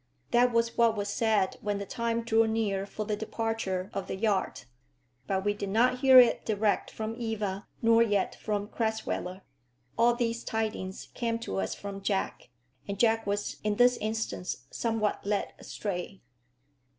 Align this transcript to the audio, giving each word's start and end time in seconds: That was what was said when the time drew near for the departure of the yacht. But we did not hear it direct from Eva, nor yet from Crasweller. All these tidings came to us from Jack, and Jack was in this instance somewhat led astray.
That 0.31 0.51
was 0.51 0.79
what 0.79 0.97
was 0.97 1.09
said 1.09 1.57
when 1.61 1.77
the 1.77 1.85
time 1.85 2.23
drew 2.23 2.47
near 2.47 2.87
for 2.87 3.05
the 3.05 3.15
departure 3.15 3.91
of 3.93 4.07
the 4.07 4.15
yacht. 4.15 4.65
But 5.27 5.45
we 5.45 5.53
did 5.53 5.69
not 5.69 5.99
hear 5.99 6.19
it 6.19 6.43
direct 6.43 6.89
from 6.89 7.13
Eva, 7.19 7.67
nor 7.83 8.01
yet 8.01 8.33
from 8.33 8.67
Crasweller. 8.69 9.41
All 9.99 10.15
these 10.15 10.43
tidings 10.43 11.09
came 11.13 11.37
to 11.41 11.59
us 11.59 11.75
from 11.75 12.01
Jack, 12.01 12.49
and 12.87 12.97
Jack 12.97 13.27
was 13.27 13.57
in 13.63 13.75
this 13.75 13.97
instance 13.97 14.65
somewhat 14.71 15.23
led 15.23 15.53
astray. 15.59 16.23